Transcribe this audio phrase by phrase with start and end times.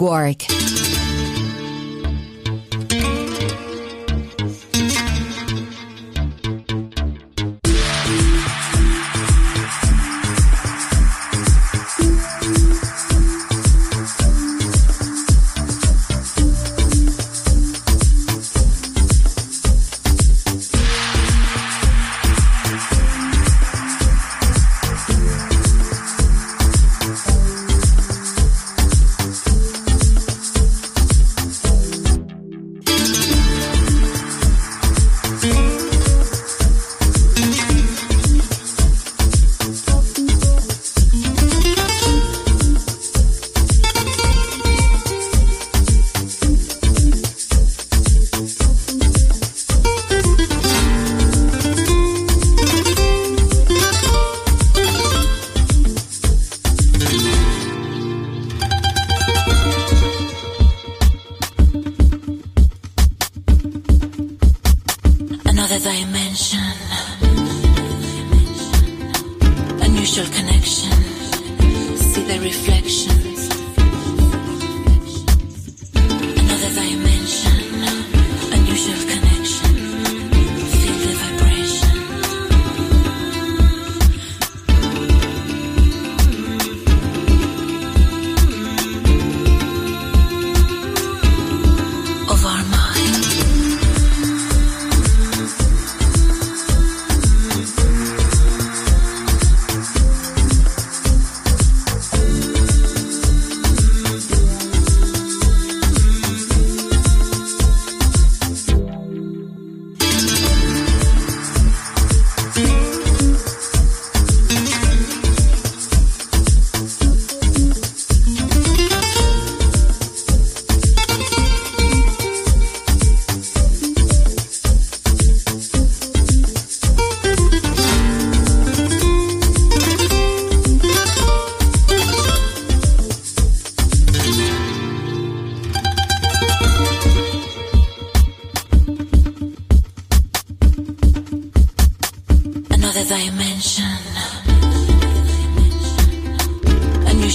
[0.00, 0.49] Balearic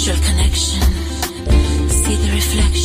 [0.06, 0.82] your connection.
[1.90, 2.85] See the reflection.